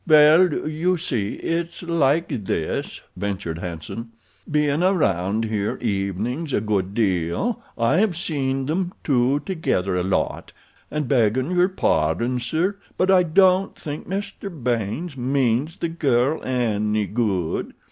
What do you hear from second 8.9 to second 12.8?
two together a lot, and, beggin' your pardon, sir,